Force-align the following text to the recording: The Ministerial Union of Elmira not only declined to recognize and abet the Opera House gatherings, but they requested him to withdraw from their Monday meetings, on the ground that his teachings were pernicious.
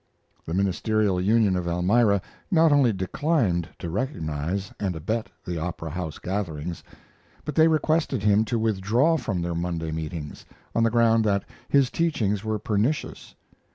The 0.47 0.55
Ministerial 0.55 1.21
Union 1.21 1.55
of 1.55 1.67
Elmira 1.67 2.23
not 2.49 2.71
only 2.71 2.91
declined 2.91 3.69
to 3.77 3.87
recognize 3.87 4.73
and 4.79 4.95
abet 4.95 5.29
the 5.45 5.59
Opera 5.59 5.91
House 5.91 6.17
gatherings, 6.17 6.83
but 7.45 7.53
they 7.53 7.67
requested 7.67 8.23
him 8.23 8.43
to 8.45 8.57
withdraw 8.57 9.15
from 9.15 9.43
their 9.43 9.53
Monday 9.53 9.91
meetings, 9.91 10.43
on 10.73 10.81
the 10.81 10.89
ground 10.89 11.23
that 11.25 11.45
his 11.69 11.91
teachings 11.91 12.43
were 12.43 12.57
pernicious. 12.57 13.35